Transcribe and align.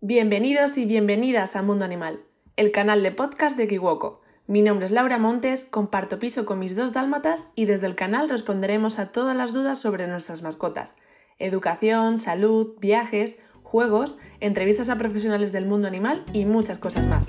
Bienvenidos 0.00 0.78
y 0.78 0.84
bienvenidas 0.84 1.56
a 1.56 1.62
Mundo 1.62 1.84
Animal, 1.84 2.20
el 2.54 2.70
canal 2.70 3.02
de 3.02 3.10
podcast 3.10 3.56
de 3.56 3.66
Kiwoko. 3.66 4.20
Mi 4.46 4.62
nombre 4.62 4.86
es 4.86 4.92
Laura 4.92 5.18
Montes, 5.18 5.64
comparto 5.64 6.20
piso 6.20 6.46
con 6.46 6.60
mis 6.60 6.76
dos 6.76 6.92
dálmatas 6.92 7.50
y 7.56 7.64
desde 7.64 7.88
el 7.88 7.96
canal 7.96 8.28
responderemos 8.28 9.00
a 9.00 9.10
todas 9.10 9.36
las 9.36 9.52
dudas 9.52 9.80
sobre 9.80 10.06
nuestras 10.06 10.40
mascotas. 10.40 10.96
Educación, 11.40 12.16
salud, 12.18 12.76
viajes, 12.78 13.40
juegos, 13.64 14.18
entrevistas 14.38 14.88
a 14.88 14.98
profesionales 14.98 15.50
del 15.50 15.66
mundo 15.66 15.88
animal 15.88 16.22
y 16.32 16.44
muchas 16.44 16.78
cosas 16.78 17.04
más. 17.04 17.26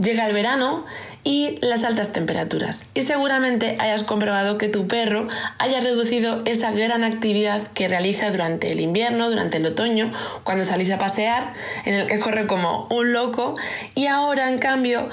Llega 0.00 0.26
el 0.26 0.32
verano 0.32 0.86
y 1.24 1.58
las 1.60 1.84
altas 1.84 2.12
temperaturas. 2.12 2.86
Y 2.94 3.02
seguramente 3.02 3.76
hayas 3.80 4.04
comprobado 4.04 4.56
que 4.56 4.68
tu 4.68 4.86
perro 4.86 5.28
haya 5.58 5.80
reducido 5.80 6.42
esa 6.44 6.70
gran 6.70 7.04
actividad 7.04 7.66
que 7.72 7.88
realiza 7.88 8.30
durante 8.30 8.72
el 8.72 8.80
invierno, 8.80 9.28
durante 9.28 9.56
el 9.56 9.66
otoño, 9.66 10.12
cuando 10.44 10.64
salís 10.64 10.90
a 10.90 10.98
pasear, 10.98 11.52
en 11.84 11.94
el 11.94 12.06
que 12.06 12.20
corre 12.20 12.46
como 12.46 12.86
un 12.90 13.12
loco 13.12 13.56
y 13.94 14.06
ahora 14.06 14.48
en 14.48 14.58
cambio 14.58 15.08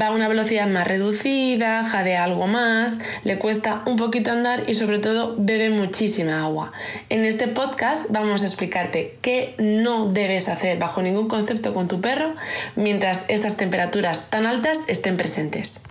va 0.00 0.08
a 0.08 0.10
una 0.12 0.28
velocidad 0.28 0.66
más 0.66 0.86
reducida, 0.86 1.82
jadea 1.84 2.24
algo 2.24 2.46
más, 2.46 2.98
le 3.24 3.38
cuesta 3.38 3.82
un 3.86 3.96
poquito 3.96 4.30
andar 4.30 4.64
y 4.68 4.74
sobre 4.74 4.98
todo 4.98 5.34
bebe 5.38 5.70
muchísima 5.70 6.42
agua. 6.42 6.72
En 7.08 7.24
este 7.24 7.48
podcast 7.48 8.10
vamos 8.10 8.42
a 8.42 8.46
explicarte 8.46 9.16
qué 9.20 9.54
no 9.58 10.06
debes 10.10 10.48
hacer 10.48 10.78
bajo 10.78 11.02
ningún 11.02 11.28
concepto 11.28 11.74
con 11.74 11.88
tu 11.88 12.00
perro 12.00 12.34
mientras 12.76 13.24
estas 13.28 13.56
temperaturas 13.56 14.30
tan 14.30 14.46
altas 14.46 14.88
estén 14.88 15.16
presentes. 15.16 15.82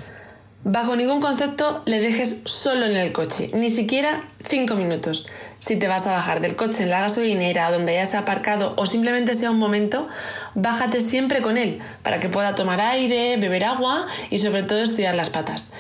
Bajo 0.66 0.96
ningún 0.96 1.20
concepto 1.20 1.82
le 1.86 2.00
dejes 2.00 2.44
solo 2.46 2.86
en 2.86 2.96
el 2.96 3.12
coche, 3.12 3.52
ni 3.54 3.70
siquiera 3.70 4.24
5 4.48 4.76
minutos. 4.76 5.28
Si 5.58 5.76
te 5.76 5.90
vas 5.90 6.08
a 6.08 6.14
bajar 6.14 6.40
del 6.40 6.56
coche 6.56 6.84
en 6.84 6.90
la 6.90 7.02
gasolinera 7.02 7.70
donde 7.70 7.98
hayas 7.98 8.16
aparcado 8.16 8.74
o 8.78 8.86
simplemente 8.86 9.36
sea 9.36 9.52
un 9.52 9.60
momento, 9.60 10.08
bájate 10.56 11.02
siempre 11.02 11.42
con 11.42 11.58
él 11.58 11.82
para 12.02 12.22
que 12.22 12.30
pueda 12.30 12.56
tomar 12.56 12.80
aire, 12.80 13.36
beber 13.36 13.66
agua 13.66 14.08
y 14.30 14.38
sobre 14.38 14.64
todo 14.64 14.80
estirar 14.80 15.16
las 15.16 15.30
patas. 15.30 15.74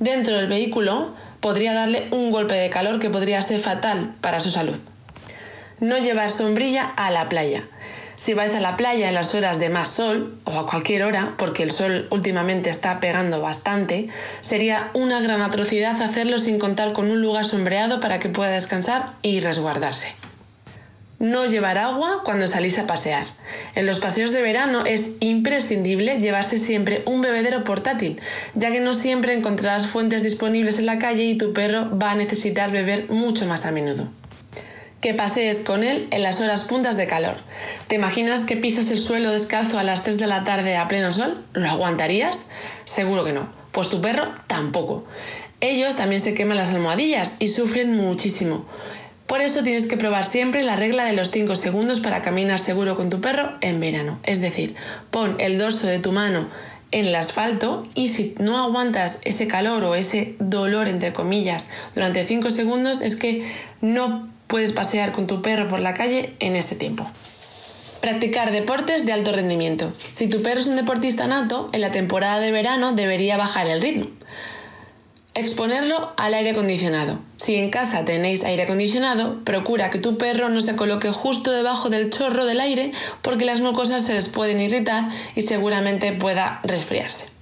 Dentro 0.00 0.34
del 0.34 0.48
vehículo 0.48 1.14
podría 1.38 1.72
darle 1.72 2.08
un 2.10 2.32
golpe 2.32 2.56
de 2.56 2.70
calor 2.70 2.98
que 2.98 3.10
podría 3.10 3.40
ser 3.40 3.60
fatal 3.60 4.16
para 4.20 4.40
su 4.40 4.50
salud. 4.50 4.78
No 5.78 5.96
llevar 5.98 6.32
sombrilla 6.32 6.92
a 6.96 7.12
la 7.12 7.28
playa. 7.28 7.62
Si 8.24 8.32
vais 8.32 8.54
a 8.54 8.60
la 8.60 8.78
playa 8.78 9.08
en 9.08 9.14
las 9.14 9.34
horas 9.34 9.60
de 9.60 9.68
más 9.68 9.90
sol, 9.90 10.34
o 10.44 10.58
a 10.58 10.66
cualquier 10.66 11.02
hora, 11.02 11.34
porque 11.36 11.62
el 11.62 11.70
sol 11.70 12.08
últimamente 12.08 12.70
está 12.70 12.98
pegando 12.98 13.42
bastante, 13.42 14.08
sería 14.40 14.88
una 14.94 15.20
gran 15.20 15.42
atrocidad 15.42 16.00
hacerlo 16.00 16.38
sin 16.38 16.58
contar 16.58 16.94
con 16.94 17.10
un 17.10 17.20
lugar 17.20 17.44
sombreado 17.44 18.00
para 18.00 18.20
que 18.20 18.30
pueda 18.30 18.52
descansar 18.52 19.10
y 19.20 19.40
resguardarse. 19.40 20.08
No 21.18 21.44
llevar 21.44 21.76
agua 21.76 22.22
cuando 22.24 22.46
salís 22.46 22.78
a 22.78 22.86
pasear. 22.86 23.26
En 23.74 23.84
los 23.84 23.98
paseos 23.98 24.32
de 24.32 24.40
verano 24.40 24.86
es 24.86 25.16
imprescindible 25.20 26.18
llevarse 26.18 26.56
siempre 26.56 27.02
un 27.04 27.20
bebedero 27.20 27.62
portátil, 27.62 28.18
ya 28.54 28.70
que 28.70 28.80
no 28.80 28.94
siempre 28.94 29.34
encontrarás 29.34 29.86
fuentes 29.86 30.22
disponibles 30.22 30.78
en 30.78 30.86
la 30.86 30.98
calle 30.98 31.24
y 31.24 31.36
tu 31.36 31.52
perro 31.52 31.90
va 31.98 32.12
a 32.12 32.14
necesitar 32.14 32.70
beber 32.70 33.10
mucho 33.10 33.44
más 33.44 33.66
a 33.66 33.70
menudo 33.70 34.08
que 35.04 35.12
pasees 35.12 35.60
con 35.60 35.84
él 35.84 36.08
en 36.12 36.22
las 36.22 36.40
horas 36.40 36.64
puntas 36.64 36.96
de 36.96 37.06
calor. 37.06 37.34
¿Te 37.88 37.96
imaginas 37.96 38.44
que 38.44 38.56
pisas 38.56 38.90
el 38.90 38.96
suelo 38.96 39.32
descalzo 39.32 39.78
a 39.78 39.84
las 39.84 40.02
3 40.02 40.16
de 40.16 40.26
la 40.26 40.44
tarde 40.44 40.78
a 40.78 40.88
pleno 40.88 41.12
sol? 41.12 41.44
¿Lo 41.52 41.68
aguantarías? 41.68 42.48
Seguro 42.86 43.22
que 43.22 43.34
no. 43.34 43.46
Pues 43.70 43.90
tu 43.90 44.00
perro 44.00 44.32
tampoco. 44.46 45.04
Ellos 45.60 45.94
también 45.96 46.22
se 46.22 46.32
queman 46.32 46.56
las 46.56 46.72
almohadillas 46.72 47.36
y 47.38 47.48
sufren 47.48 47.94
muchísimo. 47.94 48.64
Por 49.26 49.42
eso 49.42 49.62
tienes 49.62 49.86
que 49.86 49.98
probar 49.98 50.24
siempre 50.24 50.62
la 50.62 50.74
regla 50.74 51.04
de 51.04 51.12
los 51.12 51.30
5 51.30 51.54
segundos 51.54 52.00
para 52.00 52.22
caminar 52.22 52.58
seguro 52.58 52.96
con 52.96 53.10
tu 53.10 53.20
perro 53.20 53.58
en 53.60 53.80
verano. 53.80 54.20
Es 54.22 54.40
decir, 54.40 54.74
pon 55.10 55.36
el 55.38 55.58
dorso 55.58 55.86
de 55.86 55.98
tu 55.98 56.12
mano 56.12 56.48
en 56.92 57.04
el 57.04 57.14
asfalto 57.14 57.86
y 57.94 58.08
si 58.08 58.34
no 58.38 58.56
aguantas 58.56 59.20
ese 59.24 59.48
calor 59.48 59.84
o 59.84 59.96
ese 59.96 60.36
dolor 60.38 60.88
entre 60.88 61.12
comillas 61.12 61.68
durante 61.94 62.26
5 62.26 62.50
segundos 62.50 63.02
es 63.02 63.16
que 63.16 63.46
no 63.82 64.32
puedes 64.46 64.72
pasear 64.72 65.12
con 65.12 65.26
tu 65.26 65.42
perro 65.42 65.68
por 65.68 65.80
la 65.80 65.94
calle 65.94 66.34
en 66.40 66.56
ese 66.56 66.76
tiempo. 66.76 67.06
Practicar 68.00 68.52
deportes 68.52 69.06
de 69.06 69.12
alto 69.12 69.32
rendimiento. 69.32 69.92
Si 70.12 70.28
tu 70.28 70.42
perro 70.42 70.60
es 70.60 70.66
un 70.66 70.76
deportista 70.76 71.26
nato, 71.26 71.70
en 71.72 71.80
la 71.80 71.90
temporada 71.90 72.38
de 72.38 72.50
verano 72.50 72.92
debería 72.92 73.36
bajar 73.36 73.66
el 73.66 73.80
ritmo. 73.80 74.08
Exponerlo 75.32 76.12
al 76.16 76.34
aire 76.34 76.50
acondicionado. 76.50 77.18
Si 77.36 77.56
en 77.56 77.70
casa 77.70 78.04
tenéis 78.04 78.44
aire 78.44 78.62
acondicionado, 78.64 79.42
procura 79.44 79.90
que 79.90 79.98
tu 79.98 80.16
perro 80.16 80.48
no 80.48 80.60
se 80.60 80.76
coloque 80.76 81.10
justo 81.10 81.50
debajo 81.50 81.90
del 81.90 82.10
chorro 82.10 82.44
del 82.44 82.60
aire 82.60 82.92
porque 83.22 83.44
las 83.44 83.60
mucosas 83.60 84.04
se 84.04 84.14
les 84.14 84.28
pueden 84.28 84.60
irritar 84.60 85.10
y 85.34 85.42
seguramente 85.42 86.12
pueda 86.12 86.60
resfriarse. 86.62 87.32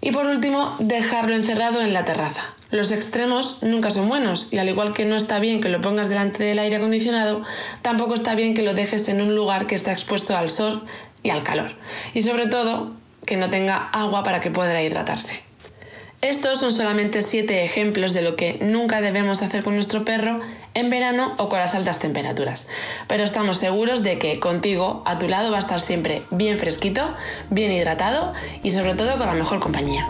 Y 0.00 0.12
por 0.12 0.26
último, 0.26 0.76
dejarlo 0.78 1.34
encerrado 1.34 1.80
en 1.80 1.92
la 1.92 2.04
terraza. 2.04 2.54
Los 2.70 2.90
extremos 2.90 3.62
nunca 3.62 3.90
son 3.90 4.08
buenos 4.08 4.52
y 4.52 4.58
al 4.58 4.68
igual 4.68 4.92
que 4.92 5.04
no 5.04 5.14
está 5.14 5.38
bien 5.38 5.60
que 5.60 5.68
lo 5.68 5.80
pongas 5.80 6.08
delante 6.08 6.42
del 6.42 6.58
aire 6.58 6.76
acondicionado, 6.76 7.42
tampoco 7.82 8.14
está 8.14 8.34
bien 8.34 8.54
que 8.54 8.62
lo 8.62 8.74
dejes 8.74 9.08
en 9.08 9.20
un 9.20 9.36
lugar 9.36 9.66
que 9.66 9.76
está 9.76 9.92
expuesto 9.92 10.36
al 10.36 10.50
sol 10.50 10.84
y 11.22 11.30
al 11.30 11.44
calor. 11.44 11.70
Y 12.12 12.22
sobre 12.22 12.46
todo, 12.48 12.92
que 13.24 13.36
no 13.36 13.50
tenga 13.50 13.76
agua 13.76 14.24
para 14.24 14.40
que 14.40 14.50
pueda 14.50 14.82
hidratarse. 14.82 15.46
Estos 16.22 16.58
son 16.58 16.72
solamente 16.72 17.22
7 17.22 17.62
ejemplos 17.62 18.14
de 18.14 18.22
lo 18.22 18.36
que 18.36 18.58
nunca 18.60 19.00
debemos 19.00 19.42
hacer 19.42 19.62
con 19.62 19.74
nuestro 19.74 20.04
perro 20.04 20.40
en 20.74 20.90
verano 20.90 21.34
o 21.36 21.48
con 21.48 21.60
las 21.60 21.74
altas 21.74 21.98
temperaturas. 21.98 22.68
Pero 23.06 23.22
estamos 23.22 23.58
seguros 23.58 24.02
de 24.02 24.18
que 24.18 24.40
contigo, 24.40 25.02
a 25.06 25.18
tu 25.18 25.28
lado, 25.28 25.50
va 25.50 25.58
a 25.58 25.60
estar 25.60 25.80
siempre 25.80 26.22
bien 26.30 26.58
fresquito, 26.58 27.14
bien 27.50 27.70
hidratado 27.70 28.32
y 28.62 28.70
sobre 28.70 28.94
todo 28.94 29.18
con 29.18 29.26
la 29.26 29.34
mejor 29.34 29.60
compañía. 29.60 30.06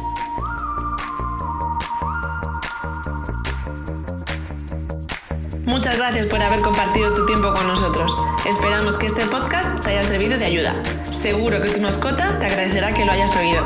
Muchas 5.66 5.98
gracias 5.98 6.26
por 6.26 6.40
haber 6.40 6.60
compartido 6.60 7.12
tu 7.12 7.26
tiempo 7.26 7.52
con 7.52 7.66
nosotros. 7.66 8.16
Esperamos 8.46 8.96
que 8.96 9.06
este 9.06 9.26
podcast 9.26 9.82
te 9.82 9.90
haya 9.90 10.04
servido 10.04 10.38
de 10.38 10.44
ayuda. 10.44 10.80
Seguro 11.10 11.60
que 11.60 11.70
tu 11.70 11.80
mascota 11.80 12.38
te 12.38 12.46
agradecerá 12.46 12.94
que 12.94 13.04
lo 13.04 13.10
hayas 13.10 13.34
oído. 13.36 13.62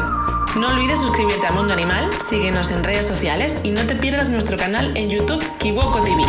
No 0.56 0.68
olvides 0.68 0.98
suscribirte 0.98 1.46
a 1.46 1.52
Mundo 1.52 1.74
Animal, 1.74 2.08
síguenos 2.22 2.70
en 2.70 2.84
redes 2.84 3.06
sociales 3.06 3.60
y 3.64 3.70
no 3.70 3.86
te 3.86 3.96
pierdas 3.96 4.30
nuestro 4.30 4.56
canal 4.56 4.96
en 4.96 5.10
YouTube 5.10 5.44
Kiwoko 5.58 6.00
TV. 6.00 6.24